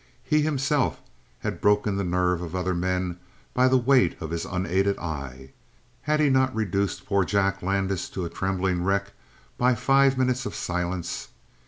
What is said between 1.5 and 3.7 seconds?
broken the nerve of other men by